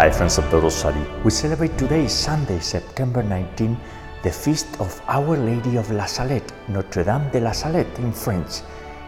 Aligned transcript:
Hi, 0.00 0.10
friends 0.10 0.38
of 0.38 0.50
the 0.50 0.58
Rosary. 0.58 1.04
We 1.24 1.30
celebrate 1.30 1.76
today, 1.76 2.08
Sunday, 2.08 2.58
September 2.60 3.22
19, 3.22 3.76
the 4.22 4.32
feast 4.32 4.66
of 4.80 4.98
Our 5.06 5.36
Lady 5.36 5.76
of 5.76 5.90
La 5.90 6.06
Salette, 6.06 6.54
Notre 6.68 7.04
Dame 7.04 7.28
de 7.30 7.38
la 7.38 7.52
Salette 7.52 7.98
in 7.98 8.10
French. 8.10 8.62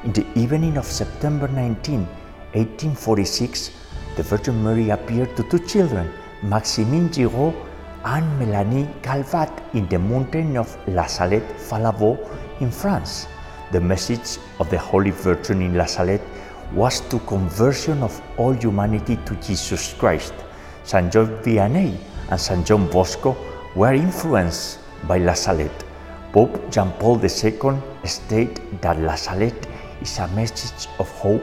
In 0.04 0.12
the 0.12 0.26
evening 0.38 0.76
of 0.76 0.84
September 0.84 1.48
19, 1.48 2.00
1846, 2.52 3.70
the 4.16 4.22
Virgin 4.22 4.62
Mary 4.62 4.90
appeared 4.90 5.34
to 5.34 5.44
two 5.44 5.60
children, 5.60 6.12
Maximin 6.42 7.10
Giraud 7.10 7.54
and 8.04 8.38
Melanie 8.38 8.86
Calvat, 9.00 9.50
in 9.72 9.88
the 9.88 9.98
mountain 9.98 10.58
of 10.58 10.76
La 10.88 11.06
Salette 11.06 11.56
Fallavaux 11.56 12.18
in 12.60 12.70
France. 12.70 13.28
The 13.70 13.80
message 13.80 14.36
of 14.60 14.68
the 14.68 14.78
Holy 14.78 15.12
Virgin 15.12 15.62
in 15.62 15.74
La 15.74 15.86
Salette 15.86 16.28
was 16.74 17.00
to 17.08 17.18
conversion 17.20 18.02
of 18.02 18.20
all 18.36 18.52
humanity 18.52 19.16
to 19.24 19.34
Jesus 19.36 19.94
Christ. 19.94 20.34
Saint 20.84 21.12
John 21.12 21.26
Vianney 21.42 21.96
and 22.30 22.40
Saint 22.40 22.66
John 22.66 22.88
Bosco 22.90 23.36
were 23.74 23.94
influenced 23.94 24.80
by 25.06 25.18
La 25.18 25.34
Salette. 25.34 25.84
Pope 26.32 26.70
Jean 26.70 26.92
Paul 26.98 27.20
II 27.22 27.76
stated 28.04 28.60
that 28.80 28.98
La 29.00 29.14
Salette 29.14 29.66
is 30.00 30.18
a 30.18 30.28
message 30.28 30.88
of 30.98 31.08
hope, 31.10 31.42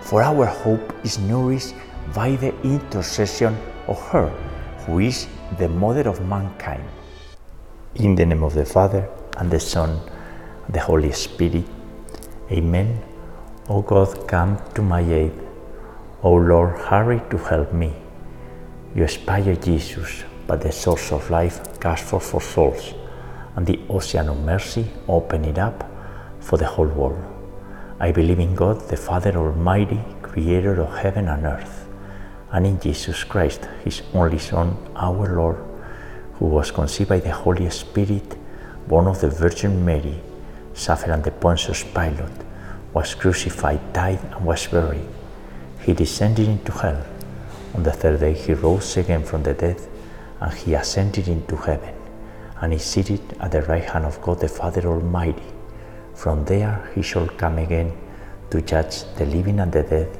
for 0.00 0.22
our 0.22 0.46
hope 0.46 0.92
is 1.04 1.18
nourished 1.18 1.74
by 2.14 2.36
the 2.36 2.52
intercession 2.62 3.56
of 3.86 4.00
her, 4.08 4.28
who 4.84 4.98
is 4.98 5.28
the 5.58 5.68
mother 5.68 6.08
of 6.08 6.20
mankind. 6.26 6.84
In 7.94 8.14
the 8.14 8.26
name 8.26 8.42
of 8.42 8.54
the 8.54 8.64
Father, 8.64 9.08
and 9.38 9.50
the 9.50 9.60
Son, 9.60 9.98
and 10.66 10.74
the 10.74 10.80
Holy 10.80 11.12
Spirit. 11.12 11.64
Amen. 12.50 13.00
O 13.68 13.80
God, 13.80 14.28
come 14.28 14.58
to 14.74 14.82
my 14.82 15.00
aid. 15.00 15.32
O 16.22 16.34
Lord, 16.34 16.78
hurry 16.78 17.22
to 17.30 17.38
help 17.38 17.72
me. 17.72 18.03
You 18.94 19.02
inspire 19.02 19.56
Jesus, 19.56 20.22
but 20.46 20.60
the 20.60 20.70
source 20.70 21.10
of 21.10 21.28
life 21.28 21.80
cast 21.80 22.04
forth 22.04 22.30
for 22.30 22.40
souls, 22.40 22.94
and 23.56 23.66
the 23.66 23.80
ocean 23.88 24.28
of 24.28 24.38
mercy 24.38 24.86
open 25.08 25.44
it 25.44 25.58
up 25.58 25.84
for 26.38 26.56
the 26.56 26.66
whole 26.66 26.86
world. 26.86 27.24
I 27.98 28.12
believe 28.12 28.38
in 28.38 28.54
God, 28.54 28.88
the 28.88 28.96
Father 28.96 29.34
Almighty, 29.36 30.00
creator 30.22 30.80
of 30.80 30.96
heaven 30.96 31.26
and 31.26 31.44
earth, 31.44 31.88
and 32.52 32.66
in 32.66 32.78
Jesus 32.78 33.24
Christ, 33.24 33.68
his 33.84 34.02
only 34.12 34.38
Son, 34.38 34.76
our 34.94 35.34
Lord, 35.34 35.56
who 36.34 36.46
was 36.46 36.70
conceived 36.70 37.08
by 37.08 37.18
the 37.18 37.32
Holy 37.32 37.68
Spirit, 37.70 38.36
born 38.86 39.08
of 39.08 39.20
the 39.20 39.28
Virgin 39.28 39.84
Mary, 39.84 40.20
suffered 40.72 41.10
under 41.10 41.32
Pontius 41.32 41.82
Pilate, 41.82 42.44
was 42.92 43.14
crucified, 43.16 43.92
died, 43.92 44.20
and 44.22 44.44
was 44.44 44.68
buried. 44.68 45.08
He 45.80 45.94
descended 45.94 46.48
into 46.48 46.70
hell. 46.70 47.04
On 47.74 47.82
the 47.82 47.92
third 47.92 48.20
day 48.20 48.32
he 48.32 48.54
rose 48.54 48.96
again 48.96 49.24
from 49.24 49.42
the 49.42 49.54
dead, 49.54 49.80
and 50.40 50.52
he 50.52 50.74
ascended 50.74 51.28
into 51.28 51.56
heaven, 51.56 51.94
and 52.60 52.72
is 52.72 52.84
seated 52.84 53.20
at 53.40 53.50
the 53.50 53.62
right 53.62 53.84
hand 53.84 54.04
of 54.04 54.20
God 54.22 54.40
the 54.40 54.48
Father 54.48 54.86
Almighty. 54.86 55.42
From 56.14 56.44
there 56.44 56.88
he 56.94 57.02
shall 57.02 57.26
come 57.26 57.58
again 57.58 57.92
to 58.50 58.62
judge 58.62 59.04
the 59.16 59.26
living 59.26 59.58
and 59.58 59.72
the 59.72 59.82
dead. 59.82 60.18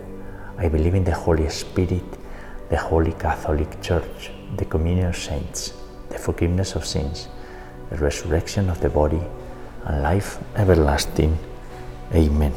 I 0.58 0.68
believe 0.68 0.94
in 0.94 1.04
the 1.04 1.14
Holy 1.14 1.48
Spirit, 1.48 2.04
the 2.68 2.76
Holy 2.76 3.12
Catholic 3.12 3.80
Church, 3.80 4.32
the 4.56 4.64
communion 4.64 5.06
of 5.06 5.16
saints, 5.16 5.74
the 6.08 6.18
forgiveness 6.18 6.74
of 6.74 6.84
sins, 6.84 7.28
the 7.90 7.96
resurrection 7.98 8.68
of 8.70 8.80
the 8.80 8.90
body, 8.90 9.22
and 9.84 10.02
life 10.02 10.38
everlasting. 10.56 11.38
Amen. 12.12 12.52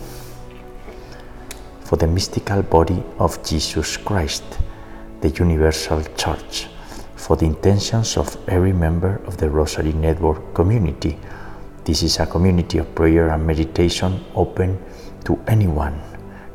For 1.81 1.97
the 1.97 2.07
mystical 2.07 2.63
body 2.63 3.03
of 3.19 3.43
Jesus 3.43 3.97
Christ, 3.97 4.43
the 5.21 5.29
Universal 5.29 6.03
Church, 6.15 6.67
for 7.15 7.35
the 7.35 7.45
intentions 7.45 8.17
of 8.17 8.37
every 8.47 8.71
member 8.71 9.19
of 9.25 9.37
the 9.37 9.49
Rosary 9.49 9.93
Network 9.93 10.53
community. 10.53 11.17
This 11.83 12.03
is 12.03 12.19
a 12.19 12.27
community 12.27 12.77
of 12.77 12.93
prayer 12.93 13.30
and 13.30 13.45
meditation 13.45 14.23
open 14.36 14.77
to 15.25 15.39
anyone, 15.47 15.99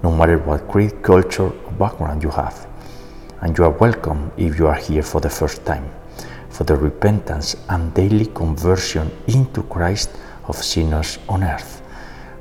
no 0.03 0.15
matter 0.15 0.39
what 0.39 0.69
creed, 0.69 1.03
culture, 1.03 1.51
or 1.51 1.73
background 1.73 2.23
you 2.23 2.31
have. 2.31 2.69
And 3.41 3.59
you 3.59 3.65
are 3.65 3.71
welcome 3.71 4.31
if 4.37 4.57
you 4.59 4.69
are 4.69 4.77
here 4.77 5.03
for 5.03 5.21
the 5.21 5.31
first 5.31 5.67
time, 5.67 5.91
for 6.49 6.63
the 6.63 6.77
repentance 6.77 7.57
and 7.69 7.93
daily 7.95 8.27
conversion 8.27 9.11
into 9.27 9.65
Christ 9.65 10.11
of 10.47 10.57
sinners 10.57 11.19
on 11.29 11.43
earth, 11.43 11.83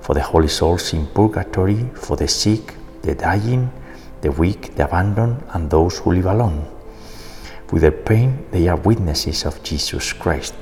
for 0.02 0.14
the 0.14 0.22
holy 0.22 0.50
souls 0.50 0.94
in 0.94 1.08
purgatory, 1.08 1.90
for 1.96 2.16
the 2.16 2.28
sick, 2.28 2.76
the 3.02 3.16
dying, 3.16 3.72
the 4.22 4.32
weak, 4.32 4.76
the 4.76 4.86
abandoned, 4.86 5.44
and 5.54 5.70
those 5.70 5.98
who 6.00 6.14
live 6.14 6.28
alone. 6.28 6.66
With 7.72 7.82
their 7.82 7.92
pain, 7.92 8.46
they 8.52 8.68
are 8.68 8.78
witnesses 8.78 9.46
of 9.46 9.62
Jesus 9.64 10.14
Christ. 10.14 10.54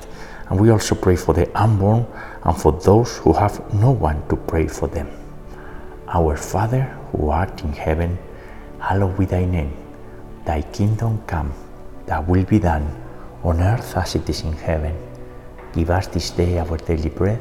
And 0.48 0.60
we 0.60 0.70
also 0.70 0.96
pray 0.96 1.16
for 1.16 1.34
the 1.34 1.50
unborn 1.60 2.06
and 2.44 2.58
for 2.58 2.72
those 2.72 3.18
who 3.18 3.34
have 3.34 3.74
no 3.74 3.92
one 3.92 4.28
to 4.30 4.36
pray 4.36 4.68
for 4.68 4.88
them. 4.88 5.08
Our 6.08 6.38
Father, 6.38 6.84
who 7.12 7.30
art 7.30 7.62
in 7.64 7.74
heaven, 7.74 8.18
hallowed 8.80 9.18
be 9.18 9.26
thy 9.26 9.46
name. 9.46 9.74
Thy 10.46 10.62
kingdom 10.62 11.22
come, 11.28 11.54
thy 12.06 12.20
will 12.20 12.46
be 12.46 12.60
done, 12.60 12.88
on 13.44 13.62
earth 13.62 13.96
as 13.98 14.16
it 14.16 14.28
is 14.30 14.42
in 14.42 14.54
heaven. 14.54 14.96
Give 15.74 15.90
us 15.90 16.08
this 16.08 16.32
day 16.32 16.58
our 16.58 16.78
daily 16.78 17.10
bread, 17.10 17.40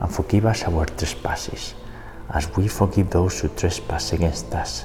and 0.00 0.12
forgive 0.12 0.44
us 0.44 0.64
our 0.64 0.84
trespasses, 0.84 1.74
as 2.30 2.54
we 2.56 2.68
forgive 2.68 3.10
those 3.10 3.40
who 3.40 3.48
trespass 3.48 4.12
against 4.12 4.52
us 4.54 4.84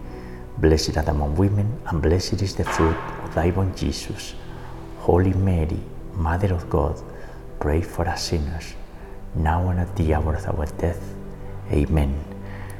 Blessed 0.61 0.95
art 0.95 1.07
among 1.07 1.35
women, 1.37 1.81
and 1.87 2.03
blessed 2.03 2.39
is 2.43 2.53
the 2.55 2.63
fruit 2.63 2.95
of 3.23 3.33
thy 3.33 3.49
womb, 3.49 3.73
Jesus. 3.75 4.35
Holy 4.99 5.33
Mary, 5.33 5.79
Mother 6.13 6.53
of 6.53 6.69
God, 6.69 7.01
pray 7.59 7.81
for 7.81 8.07
us 8.07 8.25
sinners, 8.25 8.75
now 9.33 9.69
and 9.69 9.79
at 9.79 9.95
the 9.95 10.13
hour 10.13 10.35
of 10.35 10.45
our 10.47 10.67
death. 10.77 11.01
Amen. 11.71 12.13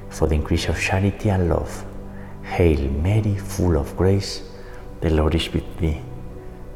For 0.09 0.27
the 0.27 0.35
increase 0.35 0.69
of 0.69 0.79
charity 0.79 1.29
and 1.29 1.49
love, 1.49 1.83
Hail 2.43 2.87
Mary, 2.91 3.35
full 3.35 3.75
of 3.77 3.97
grace, 3.97 4.43
the 4.99 5.09
Lord 5.09 5.33
is 5.33 5.51
with 5.51 5.65
thee. 5.79 6.01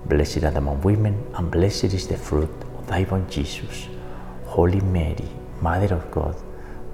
Blessed 0.06 0.44
art 0.44 0.56
among 0.56 0.82
women, 0.82 1.24
and 1.36 1.52
blessed 1.52 1.94
is 1.94 2.08
the 2.08 2.18
fruit 2.18 2.50
of 2.80 2.88
thy 2.88 3.04
womb, 3.04 3.30
Jesus. 3.30 3.88
Holy 4.46 4.82
Mary, 4.82 5.30
Mother 5.62 5.94
of 5.94 6.10
God, 6.10 6.36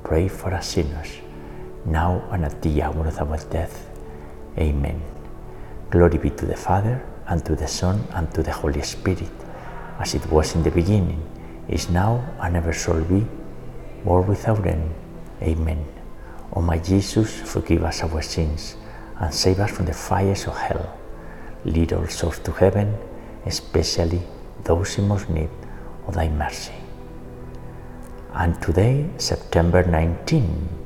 pray 0.03 0.27
for 0.27 0.53
us 0.53 0.67
sinners, 0.67 1.13
now 1.85 2.27
and 2.31 2.43
at 2.43 2.61
the 2.61 2.81
hour 2.81 3.07
of 3.07 3.17
our 3.17 3.37
death. 3.49 3.87
Amen. 4.57 5.01
Glory 5.89 6.17
be 6.17 6.29
to 6.31 6.45
the 6.45 6.55
Father, 6.55 7.03
and 7.27 7.43
to 7.45 7.55
the 7.55 7.67
Son, 7.67 8.03
and 8.13 8.33
to 8.33 8.43
the 8.43 8.51
Holy 8.51 8.81
Spirit, 8.81 9.31
as 9.99 10.13
it 10.13 10.25
was 10.31 10.55
in 10.55 10.63
the 10.63 10.71
beginning, 10.71 11.21
is 11.67 11.89
now, 11.89 12.23
and 12.41 12.55
ever 12.57 12.73
shall 12.73 13.01
be, 13.03 13.25
world 14.03 14.27
without 14.27 14.65
end. 14.65 14.93
Amen. 15.41 15.85
O 16.53 16.61
my 16.61 16.77
Jesus, 16.77 17.39
forgive 17.41 17.83
us 17.83 18.03
our 18.03 18.21
sins, 18.21 18.75
and 19.19 19.33
save 19.33 19.59
us 19.59 19.71
from 19.71 19.85
the 19.85 19.93
fires 19.93 20.47
of 20.47 20.57
hell. 20.57 20.97
Lead 21.63 21.93
all 21.93 22.07
souls 22.07 22.39
to 22.39 22.51
heaven, 22.51 22.97
especially 23.45 24.21
those 24.63 24.97
in 24.97 25.07
most 25.07 25.29
need 25.29 25.49
of 26.07 26.15
thy 26.15 26.27
mercy. 26.27 26.73
And 28.33 28.61
today, 28.61 29.09
September 29.17 29.83
19, 29.83 30.80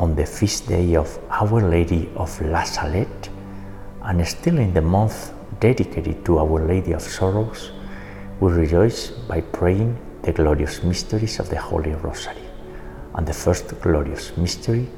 on 0.00 0.16
the 0.16 0.24
feast 0.24 0.66
day 0.66 0.96
of 0.96 1.18
Our 1.30 1.60
Lady 1.60 2.08
of 2.16 2.40
La 2.40 2.64
Salette, 2.64 3.28
and 4.02 4.26
still 4.26 4.56
in 4.58 4.72
the 4.72 4.80
month 4.80 5.34
dedicated 5.60 6.24
to 6.24 6.38
Our 6.38 6.66
Lady 6.66 6.92
of 6.92 7.02
Sorrows, 7.02 7.70
we 8.40 8.50
rejoice 8.50 9.10
by 9.10 9.42
praying 9.42 9.98
the 10.22 10.32
glorious 10.32 10.82
mysteries 10.82 11.38
of 11.38 11.50
the 11.50 11.60
Holy 11.60 11.92
Rosary. 11.92 12.48
And 13.14 13.26
the 13.26 13.34
first 13.34 13.78
glorious 13.82 14.34
mystery 14.38 14.88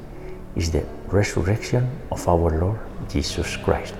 is 0.55 0.71
the 0.71 0.85
resurrection 1.07 1.89
of 2.09 2.25
our 2.25 2.57
Lord 2.57 2.79
Jesus 3.09 3.57
Christ. 3.57 3.95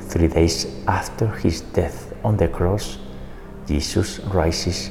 Three 0.00 0.26
days 0.26 0.66
after 0.88 1.28
his 1.28 1.60
death 1.60 2.12
on 2.24 2.36
the 2.36 2.48
cross, 2.48 2.98
Jesus 3.68 4.18
rises 4.20 4.90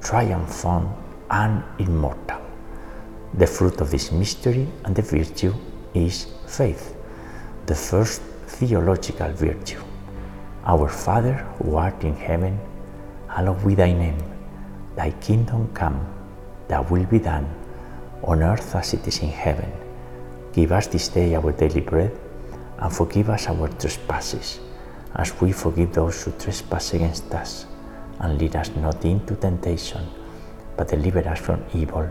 triumphant 0.00 0.88
and 1.28 1.64
immortal. 1.80 2.41
The 3.34 3.46
fruit 3.46 3.80
of 3.80 3.90
this 3.90 4.12
mystery 4.12 4.68
and 4.84 4.94
the 4.94 5.00
virtue 5.00 5.54
is 5.94 6.26
faith, 6.46 6.94
the 7.64 7.74
first 7.74 8.20
theological 8.46 9.32
virtue. 9.32 9.80
Our 10.66 10.88
Father 10.88 11.34
who 11.56 11.76
art 11.76 12.04
in 12.04 12.14
heaven, 12.14 12.60
hallowed 13.28 13.66
be 13.66 13.74
thy 13.74 13.92
name. 13.92 14.18
Thy 14.96 15.12
kingdom 15.12 15.72
come, 15.72 16.04
thy 16.68 16.80
will 16.80 17.06
be 17.06 17.18
done, 17.18 17.48
on 18.22 18.42
earth 18.42 18.74
as 18.74 18.92
it 18.92 19.08
is 19.08 19.20
in 19.20 19.30
heaven. 19.30 19.72
Give 20.52 20.70
us 20.70 20.86
this 20.88 21.08
day 21.08 21.34
our 21.34 21.52
daily 21.52 21.80
bread, 21.80 22.12
and 22.78 22.92
forgive 22.92 23.30
us 23.30 23.48
our 23.48 23.68
trespasses, 23.68 24.60
as 25.16 25.32
we 25.40 25.52
forgive 25.52 25.94
those 25.94 26.22
who 26.22 26.32
trespass 26.32 26.92
against 26.92 27.32
us. 27.32 27.64
And 28.20 28.38
lead 28.38 28.56
us 28.56 28.68
not 28.76 29.02
into 29.06 29.36
temptation, 29.36 30.06
but 30.76 30.88
deliver 30.88 31.26
us 31.26 31.40
from 31.40 31.64
evil. 31.72 32.10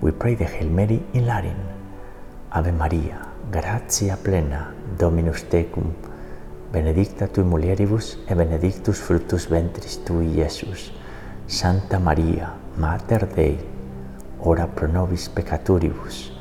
we 0.00 0.10
pray 0.12 0.34
the 0.34 0.44
Hail 0.44 0.68
Mary 0.68 1.00
in 1.14 1.26
Latin. 1.26 1.56
Ave 2.52 2.70
Maria, 2.72 3.18
gratia 3.50 4.16
plena, 4.16 4.74
Dominus 4.98 5.44
tecum, 5.44 5.94
benedicta 6.72 7.28
tui 7.28 7.44
mulieribus, 7.44 8.18
et 8.28 8.36
benedictus 8.36 9.00
fructus 9.00 9.48
ventris 9.48 10.04
tui, 10.04 10.26
Iesus. 10.36 10.92
Santa 11.46 11.98
Maria, 11.98 12.52
Mater 12.76 13.26
Dei, 13.26 13.56
ora 14.40 14.66
pro 14.66 14.88
nobis 14.88 15.28
peccatoribus, 15.28 16.32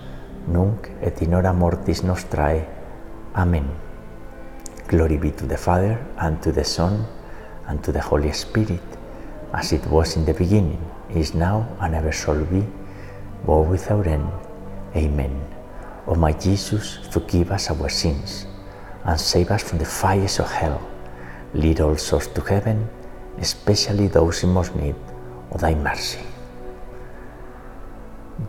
nunc 0.48 0.90
et 1.02 1.22
in 1.22 1.34
hora 1.34 1.54
mortis 1.54 2.04
nostrae. 2.04 2.66
Amen. 3.36 3.70
Glory 4.88 5.18
be 5.18 5.32
to 5.32 5.46
the 5.46 5.58
Father, 5.58 5.98
and 6.18 6.42
to 6.42 6.52
the 6.52 6.64
Son, 6.64 7.06
and 7.68 7.84
to 7.84 7.92
the 7.92 8.02
Holy 8.02 8.34
Spirit, 8.34 8.84
as 9.54 9.72
it 9.72 9.86
was 9.88 10.16
in 10.18 10.26
the 10.26 10.34
beginning, 10.34 10.82
is 11.14 11.34
now, 11.34 11.66
and 11.80 11.96
ever 11.96 12.12
shall 12.12 12.44
be, 12.46 12.66
world 13.46 13.70
without 13.70 14.08
end. 14.08 14.30
Amen. 14.96 15.42
O 16.08 16.16
my 16.16 16.34
Jesus, 16.34 16.98
forgive 17.10 17.52
us 17.52 17.70
our 17.72 17.90
sins, 17.90 18.46
and 19.04 19.20
save 19.20 19.52
us 19.52 19.64
from 19.64 19.80
the 19.80 19.86
fires 19.86 20.40
of 20.40 20.52
hell. 20.52 20.82
Lead 21.54 21.80
all 21.80 21.98
souls 21.98 22.28
to 22.28 22.42
heaven, 22.42 22.88
especially 23.40 24.08
those 24.08 24.44
in 24.44 24.50
most 24.50 24.76
need 24.76 24.96
of 25.52 25.62
thy 25.62 25.74
mercy. 25.74 26.22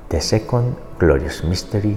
The 0.09 0.21
second 0.21 0.77
glorious 0.99 1.43
mystery 1.43 1.97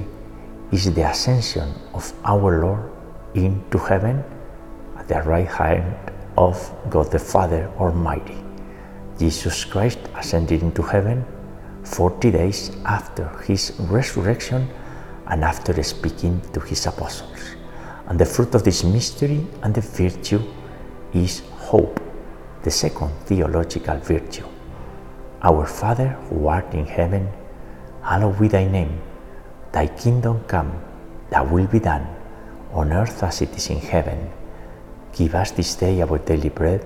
is 0.71 0.93
the 0.93 1.09
ascension 1.09 1.73
of 1.93 2.13
our 2.23 2.61
Lord 2.61 2.91
into 3.33 3.77
heaven 3.77 4.23
at 4.97 5.07
the 5.07 5.21
right 5.23 5.47
hand 5.47 5.95
of 6.37 6.55
God 6.89 7.11
the 7.11 7.19
Father 7.19 7.69
Almighty. 7.77 8.37
Jesus 9.17 9.65
Christ 9.65 9.99
ascended 10.15 10.61
into 10.61 10.81
heaven 10.81 11.25
40 11.89 12.31
days 12.31 12.71
after 12.85 13.27
his 13.47 13.73
resurrection 13.89 14.69
and 15.27 15.43
after 15.43 15.81
speaking 15.83 16.41
to 16.53 16.59
his 16.59 16.85
apostles. 16.85 17.55
And 18.07 18.19
the 18.19 18.25
fruit 18.25 18.53
of 18.55 18.63
this 18.63 18.83
mystery 18.83 19.45
and 19.63 19.73
the 19.73 19.81
virtue 19.81 20.41
is 21.13 21.41
hope, 21.53 21.99
the 22.63 22.71
second 22.71 23.11
theological 23.25 23.97
virtue. 23.97 24.45
Our 25.41 25.65
Father 25.65 26.09
who 26.29 26.47
art 26.47 26.73
in 26.73 26.85
heaven, 26.85 27.29
hallowed 28.03 28.39
be 28.39 28.47
thy 28.47 28.65
name. 28.65 29.01
Thy 29.71 29.87
kingdom 29.87 30.43
come, 30.45 30.71
thy 31.29 31.41
will 31.41 31.67
be 31.67 31.79
done, 31.79 32.07
on 32.71 32.91
earth 32.93 33.23
as 33.23 33.41
it 33.41 33.55
is 33.55 33.69
in 33.69 33.79
heaven. 33.79 34.29
Give 35.13 35.33
us 35.35 35.51
this 35.51 35.75
day 35.75 36.01
our 36.01 36.17
daily 36.17 36.49
bread, 36.49 36.85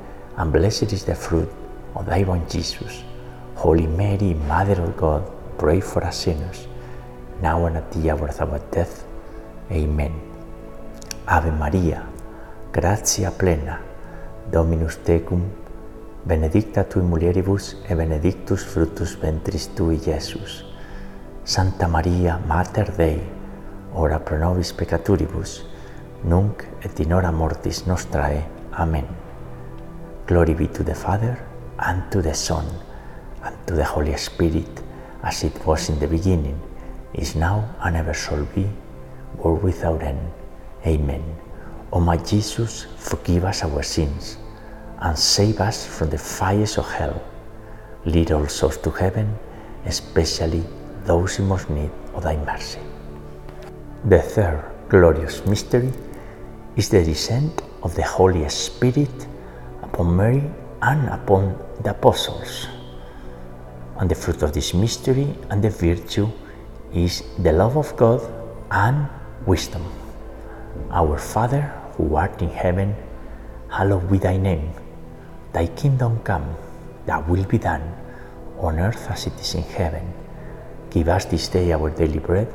and 0.41 0.51
blessed 0.51 0.91
is 0.91 1.05
the 1.05 1.13
fruit 1.13 1.49
of 1.95 2.07
thy 2.07 2.23
womb, 2.23 2.43
Jesus. 2.49 3.03
Holy 3.55 3.85
Mary, 3.85 4.33
Mother 4.33 4.81
of 4.81 4.97
God, 4.97 5.23
pray 5.59 5.79
for 5.79 6.03
us 6.03 6.25
sinners, 6.25 6.67
now 7.41 7.65
and 7.65 7.77
at 7.77 7.91
the 7.91 8.09
hour 8.09 8.27
of 8.27 8.41
our 8.41 8.59
death. 8.71 9.05
Amen. 9.71 10.13
Ave 11.27 11.51
Maria, 11.51 12.03
gratia 12.73 13.31
plena, 13.31 13.79
Dominus 14.51 14.97
tecum, 15.05 15.45
benedicta 16.25 16.83
tui 16.89 17.03
mulieribus 17.03 17.77
et 17.87 17.95
benedictus 17.95 18.65
fructus 18.65 19.15
ventris 19.21 19.69
tui, 19.75 19.99
Jesus. 19.99 20.63
Santa 21.43 21.87
Maria, 21.87 22.39
Mater 22.47 22.91
Dei, 22.97 23.21
ora 23.93 24.19
pro 24.19 24.39
nobis 24.39 24.73
peccatoribus, 24.73 25.61
nunc 26.23 26.65
et 26.81 26.99
in 26.99 27.13
hora 27.13 27.31
mortis 27.31 27.85
nostrae. 27.85 28.43
Amen. 28.73 29.20
Glory 30.27 30.53
be 30.53 30.67
to 30.67 30.83
the 30.83 30.95
Father, 30.95 31.37
and 31.79 32.09
to 32.11 32.21
the 32.21 32.33
Son, 32.33 32.65
and 33.43 33.55
to 33.67 33.73
the 33.73 33.83
Holy 33.83 34.15
Spirit, 34.17 34.69
as 35.23 35.43
it 35.43 35.65
was 35.65 35.89
in 35.89 35.99
the 35.99 36.07
beginning, 36.07 36.59
is 37.13 37.35
now, 37.35 37.67
and 37.81 37.95
ever 37.95 38.13
shall 38.13 38.45
be, 38.45 38.69
world 39.37 39.63
without 39.63 40.01
end. 40.01 40.31
Amen. 40.85 41.23
O 41.91 41.99
my 41.99 42.17
Jesus, 42.17 42.85
forgive 42.97 43.45
us 43.45 43.63
our 43.63 43.83
sins, 43.83 44.37
and 44.99 45.17
save 45.17 45.59
us 45.59 45.85
from 45.85 46.09
the 46.09 46.17
fires 46.17 46.77
of 46.77 46.89
hell. 46.89 47.21
Lead 48.05 48.31
all 48.31 48.47
souls 48.47 48.77
to 48.77 48.91
heaven, 48.91 49.35
especially 49.85 50.63
those 51.03 51.39
in 51.39 51.47
most 51.47 51.69
need 51.69 51.91
of 52.13 52.23
thy 52.23 52.37
mercy. 52.37 52.79
The 54.05 54.21
third 54.21 54.63
glorious 54.87 55.45
mystery 55.45 55.91
is 56.75 56.89
the 56.89 57.03
descent 57.03 57.61
of 57.83 57.95
the 57.95 58.03
Holy 58.03 58.47
Spirit 58.49 59.27
upon 59.91 60.15
Mary 60.15 60.43
and 60.81 61.09
upon 61.09 61.59
the 61.83 61.91
apostles. 61.91 62.67
And 63.97 64.09
the 64.09 64.15
fruit 64.15 64.41
of 64.41 64.53
this 64.53 64.73
mystery 64.73 65.35
and 65.49 65.61
the 65.61 65.69
virtue 65.69 66.29
is 66.93 67.23
the 67.39 67.51
love 67.51 67.75
of 67.77 67.95
God 67.97 68.21
and 68.71 69.07
wisdom. 69.45 69.83
Our 70.91 71.17
Father, 71.17 71.61
who 71.97 72.15
art 72.15 72.41
in 72.41 72.49
heaven, 72.49 72.95
hallowed 73.69 74.09
be 74.09 74.17
thy 74.17 74.37
name. 74.37 74.71
Thy 75.51 75.67
kingdom 75.67 76.19
come, 76.23 76.55
thy 77.05 77.19
will 77.19 77.43
be 77.43 77.57
done, 77.57 77.83
on 78.59 78.79
earth 78.79 79.09
as 79.11 79.27
it 79.27 79.39
is 79.39 79.55
in 79.55 79.63
heaven. 79.63 80.07
Give 80.89 81.09
us 81.09 81.25
this 81.25 81.47
day 81.49 81.73
our 81.73 81.89
daily 81.89 82.19
bread, 82.19 82.47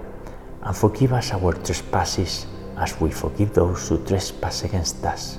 and 0.62 0.76
forgive 0.76 1.12
us 1.12 1.32
our 1.32 1.52
trespasses 1.52 2.46
as 2.78 2.98
we 3.00 3.10
forgive 3.10 3.52
those 3.52 3.88
who 3.88 4.04
trespass 4.04 4.64
against 4.64 5.04
us. 5.04 5.38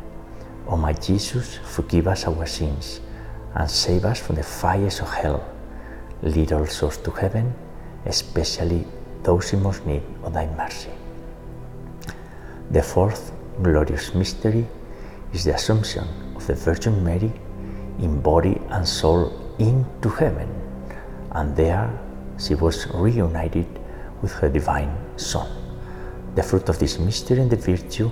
O 0.71 0.77
my 0.77 0.93
Jesus, 0.93 1.57
forgive 1.57 2.07
us 2.07 2.25
our 2.25 2.45
sins, 2.45 3.01
and 3.55 3.69
save 3.69 4.05
us 4.05 4.21
from 4.21 4.37
the 4.37 4.43
fires 4.43 5.01
of 5.01 5.09
hell. 5.09 5.43
Lead 6.23 6.53
all 6.53 6.65
souls 6.65 6.95
to 6.99 7.11
heaven, 7.11 7.53
especially 8.05 8.87
those 9.21 9.51
in 9.51 9.61
most 9.61 9.85
need 9.85 10.01
of 10.23 10.31
thy 10.31 10.47
mercy. 10.55 10.91
The 12.69 12.81
fourth 12.81 13.33
glorious 13.61 14.15
mystery 14.15 14.65
is 15.33 15.43
the 15.43 15.55
Assumption 15.55 16.07
of 16.37 16.47
the 16.47 16.55
Virgin 16.55 17.03
Mary 17.03 17.33
in 17.99 18.21
body 18.21 18.57
and 18.69 18.87
soul 18.87 19.29
into 19.59 20.07
heaven, 20.07 20.47
and 21.31 21.53
there 21.53 21.91
she 22.39 22.55
was 22.55 22.87
reunited 22.93 23.67
with 24.21 24.31
her 24.31 24.47
divine 24.47 24.95
Son. 25.17 25.49
The 26.35 26.43
fruit 26.43 26.69
of 26.69 26.79
this 26.79 26.97
mystery 26.97 27.41
and 27.41 27.51
the 27.51 27.57
virtue 27.57 28.09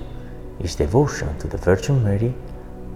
is 0.60 0.76
devotion 0.76 1.38
to 1.40 1.48
the 1.48 1.58
Virgin 1.58 2.04
Mary 2.04 2.34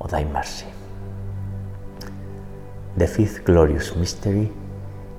of 0.00 0.10
thy 0.10 0.24
mercy. 0.24 0.66
The 2.96 3.06
fifth 3.06 3.44
glorious 3.44 3.94
mystery 3.94 4.50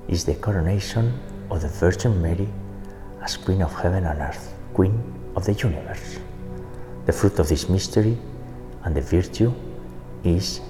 is 0.08 0.24
the 0.24 0.34
coronation 0.34 1.18
of 1.50 1.62
the 1.62 1.68
Virgin 1.68 2.20
Mary 2.20 2.48
as 3.22 3.36
Queen 3.36 3.62
of 3.62 3.72
Heaven 3.74 4.04
and 4.04 4.20
Earth, 4.20 4.54
Queen 4.74 5.00
of 5.36 5.44
the 5.44 5.54
universe. 5.54 6.18
The 7.06 7.12
fruit 7.12 7.38
of 7.38 7.48
this 7.48 7.68
mystery 7.68 8.18
and 8.84 8.94
the 8.94 9.00
virtue 9.00 9.52
is 10.24 10.60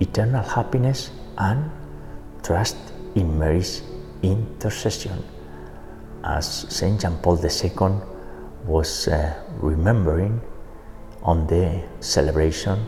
eternal 0.00 0.42
happiness 0.42 1.10
and 1.38 1.70
trust 2.42 2.76
in 3.14 3.38
Mary's 3.38 3.82
intercession. 4.22 5.22
As 6.24 6.66
St. 6.68 7.00
John 7.00 7.18
Paul 7.18 7.38
II 7.44 8.00
was 8.64 9.08
uh, 9.08 9.34
remembering 9.60 10.40
on 11.22 11.46
the 11.46 11.82
celebration 12.00 12.86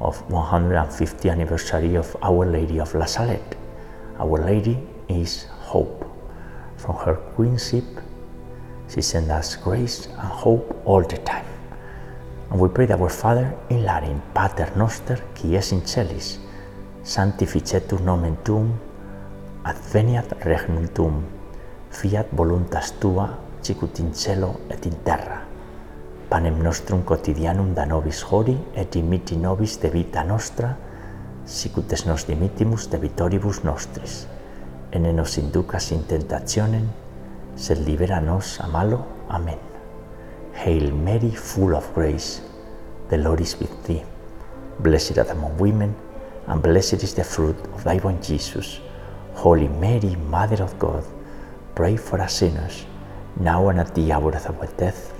of 0.00 0.16
150th 0.28 1.30
anniversary 1.30 1.94
of 1.94 2.16
Our 2.22 2.46
Lady 2.46 2.80
of 2.80 2.94
La 2.94 3.04
Salette. 3.04 3.56
Our 4.18 4.44
Lady 4.44 4.78
is 5.08 5.46
hope. 5.60 6.06
From 6.76 6.96
her 6.96 7.14
queenship, 7.36 7.84
she 8.88 9.02
sends 9.02 9.30
us 9.30 9.56
grace 9.56 10.06
and 10.06 10.28
hope 10.28 10.82
all 10.84 11.02
the 11.02 11.18
time. 11.18 11.44
And 12.50 12.58
we 12.58 12.68
pray 12.68 12.86
that 12.86 12.98
our 13.00 13.10
Father 13.10 13.54
in 13.68 13.84
Latin, 13.84 14.20
Pater 14.34 14.72
Noster, 14.76 15.22
qui 15.34 15.56
es 15.56 15.72
in 15.72 15.86
celis, 15.86 16.38
sanctificetur 17.04 18.00
nomen 18.00 18.36
tuum, 18.44 18.72
adveniat 19.64 20.32
regnum 20.44 20.88
tuum, 20.94 21.22
fiat 21.90 22.26
voluntas 22.32 22.92
tua, 23.00 23.38
sicut 23.62 24.00
in 24.00 24.14
cielo 24.14 24.60
et 24.70 24.86
in 24.86 24.96
terra. 25.04 25.49
Panem 26.30 26.62
nostrum 26.62 27.02
quotidianum 27.02 27.72
da 27.74 27.84
nobis 27.90 28.20
hori 28.22 28.54
et 28.78 28.94
imiti 28.94 29.34
nobis 29.36 29.80
de 29.82 29.88
vita 29.90 30.22
nostra, 30.22 30.76
sicut 31.44 31.90
es 31.92 32.04
nos 32.06 32.22
dimittimus 32.28 32.86
de 32.92 33.00
vitoribus 33.02 33.64
nostris. 33.64 34.28
En 34.92 35.10
nos 35.16 35.38
inducas 35.38 35.90
in 35.90 36.04
tentationem, 36.06 36.86
sed 37.56 37.82
libera 37.82 38.20
nos 38.20 38.60
a 38.60 38.68
malo. 38.68 39.00
Amen. 39.28 39.58
Hail 40.54 40.92
Mary, 40.94 41.34
full 41.34 41.74
of 41.74 41.92
grace, 41.96 42.42
the 43.08 43.18
Lord 43.18 43.40
is 43.40 43.58
with 43.58 43.74
thee. 43.88 44.04
Blessed 44.78 45.18
art 45.18 45.30
among 45.30 45.58
women, 45.58 45.96
and 46.46 46.62
blessed 46.62 47.02
is 47.02 47.14
the 47.14 47.24
fruit 47.24 47.56
of 47.74 47.82
thy 47.82 47.98
womb, 48.04 48.22
Jesus. 48.22 48.78
Holy 49.34 49.66
Mary, 49.66 50.14
Mother 50.30 50.62
of 50.62 50.78
God, 50.78 51.02
pray 51.74 51.96
for 51.96 52.20
us 52.20 52.34
sinners, 52.34 52.86
now 53.40 53.68
and 53.68 53.80
at 53.80 53.92
the 53.96 54.12
hour 54.12 54.30
of 54.30 54.46
our 54.46 54.68
death. 54.76 55.19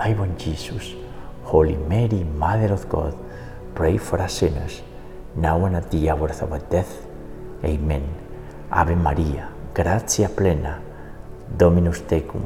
Thy 0.00 0.16
Jesus, 0.38 0.96
Holy 1.44 1.76
Mary, 1.76 2.24
Mother 2.24 2.72
of 2.72 2.88
God, 2.88 3.14
pray 3.74 3.98
for 3.98 4.18
us 4.18 4.32
sinners, 4.32 4.80
now 5.36 5.62
and 5.66 5.76
at 5.76 5.90
the 5.90 6.08
hour 6.08 6.30
of 6.30 6.52
our 6.52 6.58
death. 6.70 7.06
Amen. 7.62 8.08
Ave 8.72 8.94
Maria, 8.94 9.50
gratia 9.74 10.30
plena, 10.30 10.80
Dominus 11.54 12.00
tecum, 12.08 12.40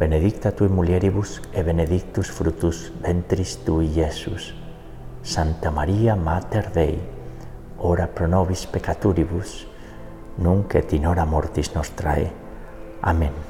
benedicta 0.00 0.50
tui 0.50 0.66
mulieribus 0.66 1.40
e 1.54 1.62
benedictus 1.62 2.28
fructus 2.28 2.90
ventris 3.00 3.62
tui, 3.64 3.86
Iesus. 3.86 4.52
Santa 5.22 5.70
Maria, 5.70 6.16
Mater 6.16 6.72
Dei, 6.74 6.98
ora 7.78 8.08
pro 8.08 8.26
nobis 8.26 8.66
peccatoribus, 8.66 9.64
nunc 10.38 10.74
et 10.74 10.92
in 10.92 11.06
hora 11.06 11.24
mortis 11.24 11.70
nostrae. 11.72 12.32
Amen. 13.02 13.49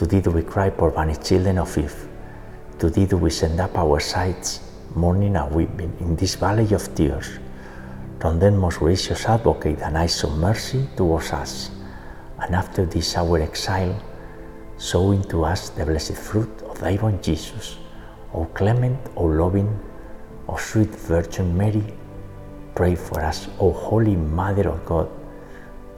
To 0.00 0.06
thee 0.06 0.22
do 0.22 0.30
we 0.30 0.42
cry, 0.42 0.70
poor 0.70 0.90
banished 0.90 1.24
children 1.24 1.58
of 1.58 1.76
Eve. 1.76 2.08
To 2.78 2.88
thee 2.88 3.04
do 3.04 3.18
we 3.18 3.28
send 3.28 3.60
up 3.60 3.76
our 3.76 4.00
sighs, 4.00 4.60
mourning 4.94 5.36
and 5.36 5.54
weeping 5.54 5.94
in 6.00 6.16
this 6.16 6.36
valley 6.36 6.72
of 6.72 6.94
tears. 6.94 7.38
Turn 8.18 8.38
then, 8.38 8.56
most 8.56 8.78
gracious 8.78 9.26
Advocate, 9.26 9.78
thine 9.80 9.96
eyes 9.96 10.24
of 10.24 10.38
mercy 10.38 10.88
towards 10.96 11.32
us, 11.32 11.70
and 12.38 12.56
after 12.56 12.86
this 12.86 13.14
our 13.14 13.42
exile, 13.42 13.94
sow 14.78 15.12
into 15.12 15.44
us 15.44 15.68
the 15.68 15.84
blessed 15.84 16.16
fruit 16.16 16.62
of 16.62 16.80
thy 16.80 16.96
womb, 16.96 17.20
Jesus. 17.20 17.76
O 18.32 18.46
clement, 18.46 18.96
O 19.16 19.24
loving, 19.26 19.68
O 20.48 20.56
sweet 20.56 20.96
Virgin 21.12 21.54
Mary, 21.54 21.84
pray 22.74 22.94
for 22.94 23.20
us, 23.20 23.48
O 23.58 23.70
Holy 23.70 24.16
Mother 24.16 24.70
of 24.70 24.82
God, 24.86 25.10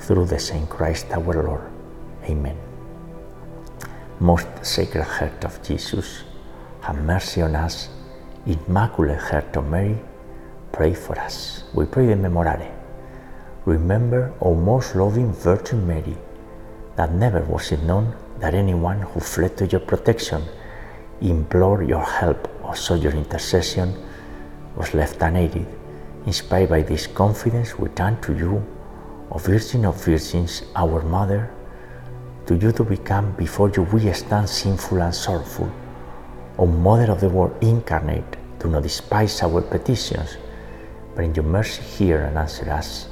through 0.00 0.26
the 0.26 0.38
same 0.38 0.66
Christ 0.66 1.06
our 1.12 1.42
Lord. 1.42 1.70
Amen. 2.24 2.56
Most 4.18 4.48
Sacred 4.62 5.04
Heart 5.04 5.44
of 5.44 5.62
Jesus, 5.62 6.24
have 6.82 6.98
mercy 7.04 7.42
on 7.42 7.54
us. 7.54 7.88
Immaculate 8.46 9.18
Heart 9.18 9.56
of 9.56 9.68
Mary, 9.68 9.98
pray 10.72 10.94
for 10.94 11.18
us. 11.18 11.64
We 11.74 11.84
pray 11.86 12.06
the 12.06 12.14
Memorare. 12.14 12.70
Remember, 13.66 14.32
O 14.40 14.54
most 14.54 14.94
loving 14.94 15.32
Virgin 15.32 15.86
Mary, 15.86 16.16
that 16.96 17.12
never 17.12 17.40
was 17.44 17.70
it 17.72 17.82
known 17.82 18.14
that 18.38 18.54
anyone 18.54 19.00
who 19.00 19.20
fled 19.20 19.56
to 19.58 19.66
your 19.66 19.80
protection, 19.80 20.42
implored 21.20 21.86
your 21.88 22.04
help, 22.04 22.48
or 22.64 22.74
sought 22.74 23.02
your 23.02 23.12
intercession 23.12 23.94
was 24.76 24.94
left 24.94 25.20
unaided. 25.20 25.66
Inspired 26.26 26.70
by 26.70 26.82
this 26.82 27.06
confidence, 27.06 27.78
we 27.78 27.88
turn 27.90 28.20
to 28.22 28.34
you, 28.34 28.64
O 29.32 29.38
Virgin 29.38 29.84
of 29.84 30.04
Virgins, 30.04 30.64
our 30.74 31.02
Mother. 31.02 31.54
To 32.46 32.56
you 32.56 32.72
to 32.72 32.82
become 32.82 33.30
before 33.38 33.70
you 33.70 33.84
we 33.84 34.12
stand 34.12 34.48
sinful 34.48 35.00
and 35.00 35.14
sorrowful. 35.14 35.70
O 36.58 36.66
Mother 36.66 37.12
of 37.12 37.20
the 37.20 37.28
Word 37.28 37.52
incarnate, 37.62 38.36
do 38.58 38.68
not 38.68 38.82
despise 38.82 39.40
our 39.42 39.62
petitions, 39.62 40.36
but 41.14 41.24
in 41.24 41.32
your 41.32 41.44
mercy 41.44 41.80
hear 41.80 42.22
and 42.22 42.36
answer 42.36 42.68
us. 42.72 43.06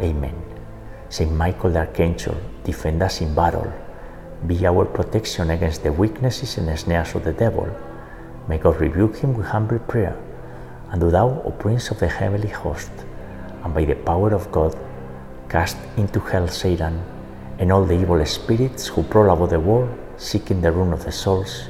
Amen. 0.00 0.40
Saint 1.08 1.32
Michael 1.32 1.70
the 1.70 1.80
Archangel, 1.80 2.36
defend 2.62 3.02
us 3.02 3.20
in 3.20 3.34
battle. 3.34 3.72
Be 4.46 4.64
our 4.66 4.84
protection 4.84 5.50
against 5.50 5.82
the 5.82 5.92
weaknesses 5.92 6.58
and 6.58 6.78
snares 6.78 7.16
of 7.16 7.24
the 7.24 7.32
devil. 7.32 7.68
May 8.46 8.58
God 8.58 8.80
rebuke 8.80 9.16
him 9.16 9.34
with 9.34 9.46
humble 9.46 9.80
prayer. 9.80 10.16
And 10.92 11.00
do 11.00 11.10
thou, 11.10 11.42
O 11.44 11.50
Prince 11.50 11.90
of 11.90 11.98
the 11.98 12.06
heavenly 12.06 12.50
host, 12.50 12.92
and 13.64 13.74
by 13.74 13.84
the 13.84 13.96
power 13.96 14.32
of 14.32 14.52
God, 14.52 14.78
cast 15.50 15.76
into 15.96 16.20
hell 16.20 16.46
Satan 16.46 17.02
and 17.58 17.72
all 17.72 17.84
the 17.84 17.98
evil 18.00 18.24
spirits 18.24 18.86
who 18.86 19.02
prowl 19.02 19.30
about 19.34 19.50
the 19.50 19.60
world, 19.60 19.90
seeking 20.16 20.60
the 20.60 20.70
ruin 20.70 20.92
of 20.92 21.04
the 21.04 21.12
souls. 21.12 21.68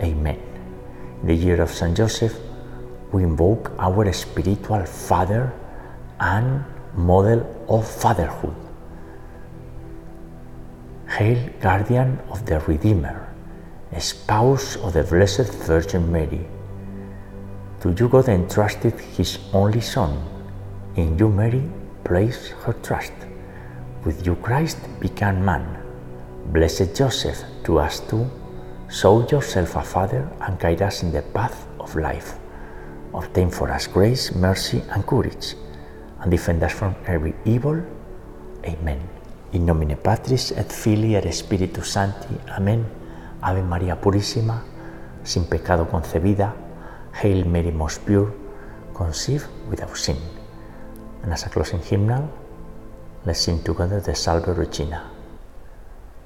Amen. 0.00 0.40
In 1.20 1.28
the 1.28 1.34
year 1.34 1.60
of 1.60 1.70
Saint 1.70 1.96
Joseph, 1.96 2.34
we 3.12 3.22
invoke 3.22 3.70
our 3.78 4.10
spiritual 4.12 4.84
father 4.86 5.52
and 6.18 6.64
model 6.94 7.40
of 7.68 7.86
fatherhood. 7.86 8.56
Hail, 11.08 11.38
guardian 11.60 12.18
of 12.30 12.44
the 12.46 12.58
Redeemer, 12.60 13.28
spouse 13.98 14.76
of 14.76 14.94
the 14.94 15.04
Blessed 15.04 15.52
Virgin 15.66 16.10
Mary. 16.10 16.44
To 17.82 17.94
you 17.96 18.08
God 18.08 18.28
entrusted 18.28 18.98
his 19.16 19.38
only 19.52 19.80
Son. 19.80 20.18
In 20.96 21.18
you 21.18 21.28
Mary 21.28 21.62
placed 22.04 22.52
her 22.64 22.74
trust. 22.82 23.12
With 24.04 24.26
you 24.26 24.36
Christ 24.36 24.78
became 25.00 25.44
man. 25.44 25.64
Blessed 26.52 26.94
Joseph, 26.94 27.42
to 27.64 27.78
us 27.78 28.00
too, 28.00 28.28
show 28.90 29.26
yourself 29.26 29.76
a 29.76 29.82
father 29.82 30.28
and 30.42 30.58
guide 30.58 30.82
us 30.82 31.02
in 31.02 31.10
the 31.10 31.22
path 31.22 31.66
of 31.80 31.96
life. 31.96 32.34
Obtain 33.14 33.50
for 33.50 33.70
us 33.70 33.86
grace, 33.86 34.34
mercy, 34.34 34.82
and 34.90 35.06
courage, 35.06 35.54
and 36.20 36.30
defend 36.30 36.62
us 36.62 36.72
from 36.72 36.94
every 37.06 37.34
evil. 37.44 37.80
Amen. 38.66 39.00
In 39.52 39.64
nomine 39.66 39.96
Patris 39.96 40.52
et 40.52 40.70
Filii 40.72 41.16
et 41.16 41.32
Spiritus 41.32 41.88
Sancti. 41.88 42.34
Amén. 42.48 42.84
Ave 43.40 43.62
María 43.62 44.00
Purísima, 44.00 44.62
sin 45.22 45.44
pecado 45.44 45.88
concebida. 45.88 46.54
Hail 47.22 47.46
Mary 47.46 47.70
most 47.70 48.04
pure, 48.04 48.34
conceived 48.92 49.46
without 49.70 49.96
sin. 49.96 50.33
And 51.24 51.32
as 51.32 51.46
a 51.46 51.48
closing 51.48 51.80
hymnal, 51.80 52.28
let's 53.24 53.40
sing 53.40 53.62
together 53.62 53.98
the 53.98 54.14
Salve 54.14 54.58
Regina. 54.58 55.10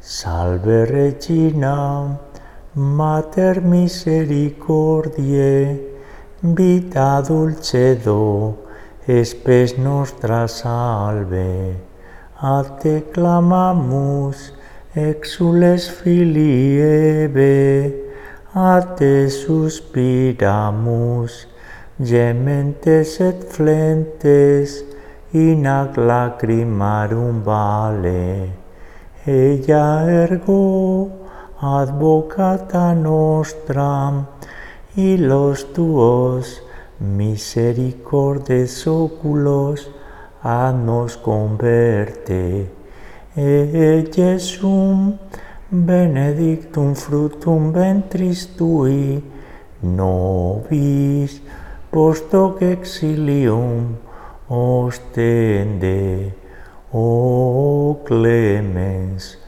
Salve 0.01 0.91
Regina, 0.91 2.19
Mater 2.75 3.61
misericordiae, 3.61 5.81
vita 6.43 7.23
dulcedo, 7.25 8.57
espes 9.07 9.79
nostra 9.79 10.49
salve. 10.49 11.77
A 12.43 12.65
te 12.83 13.03
clamamus, 13.13 14.53
exules 14.97 15.89
filii 15.89 16.81
Eve, 17.23 17.95
a 18.53 18.81
te 18.97 19.31
suspiramus, 19.31 21.47
gementes 22.01 23.21
et 23.21 23.45
flentes, 23.53 24.88
in 25.33 25.67
ac 25.67 25.97
lacrimarum 25.97 27.43
vale. 27.43 28.51
Ella 29.27 30.09
ergo 30.09 31.11
advocata 31.61 32.95
nostra, 32.95 34.27
y 34.97 35.17
los 35.17 35.73
tuos 35.73 36.63
misericordes 36.99 38.87
oculos 38.87 39.91
a 40.43 40.73
nos 40.73 41.17
converte. 41.17 42.71
E 43.37 44.11
Jesum 44.13 45.19
benedictum 45.71 46.95
fructum 46.95 47.73
ventris 47.73 48.47
tui, 48.57 49.23
nobis 49.83 51.41
post 51.93 52.33
hoc 52.33 52.63
exilium 52.63 54.08
ostende, 54.49 56.35
o 56.91 58.01
clemens, 58.07 59.39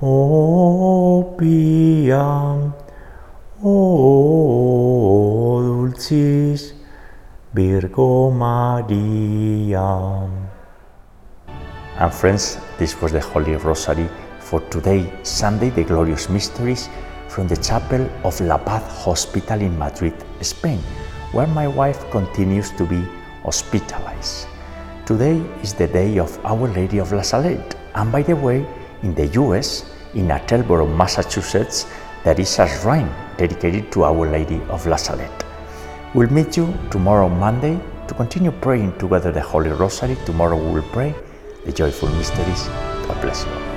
o 0.00 1.34
pia, 1.38 2.56
o 3.62 4.00
dulcis 5.64 6.74
Virgo 7.54 8.30
Maria. 8.30 10.28
And 11.98 12.12
friends, 12.12 12.58
this 12.78 13.00
was 13.00 13.12
the 13.12 13.20
Holy 13.20 13.56
Rosary 13.56 14.08
for 14.40 14.60
today, 14.70 15.10
Sunday, 15.22 15.70
the 15.70 15.84
glorious 15.84 16.28
mysteries 16.28 16.88
from 17.28 17.48
the 17.48 17.56
chapel 17.56 18.06
of 18.24 18.38
La 18.40 18.58
Paz 18.58 18.82
Hospital 19.04 19.60
in 19.60 19.78
Madrid, 19.78 20.14
Spain, 20.42 20.80
where 21.32 21.46
my 21.46 21.66
wife 21.66 22.10
continues 22.10 22.70
to 22.72 22.84
be 22.84 23.02
hospitalized. 23.42 24.46
Today 25.06 25.38
is 25.62 25.74
the 25.74 25.88
day 25.88 26.18
of 26.18 26.38
Our 26.44 26.68
Lady 26.68 26.98
of 26.98 27.12
La 27.12 27.22
Salette, 27.22 27.76
and 27.94 28.12
by 28.12 28.22
the 28.22 28.36
way, 28.36 28.66
in 29.02 29.14
the 29.14 29.26
US, 29.42 29.90
in 30.14 30.30
Attleboro, 30.30 30.86
Massachusetts, 30.86 31.86
there 32.24 32.38
is 32.40 32.58
a 32.58 32.68
shrine 32.68 33.10
dedicated 33.36 33.90
to 33.92 34.04
Our 34.04 34.30
Lady 34.30 34.60
of 34.68 34.86
La 34.86 34.96
Salette. 34.96 35.44
We'll 36.14 36.30
meet 36.30 36.56
you 36.56 36.74
tomorrow, 36.90 37.28
Monday, 37.28 37.80
to 38.08 38.14
continue 38.14 38.50
praying 38.50 38.98
together 38.98 39.32
the 39.32 39.40
Holy 39.40 39.70
Rosary. 39.70 40.16
Tomorrow 40.26 40.56
we 40.56 40.74
will 40.74 40.88
pray 40.90 41.14
the 41.64 41.72
joyful 41.72 42.08
mysteries. 42.10 42.66
God 43.06 43.20
bless 43.22 43.44
you. 43.44 43.69